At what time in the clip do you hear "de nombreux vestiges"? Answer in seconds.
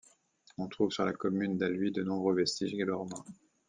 1.91-2.73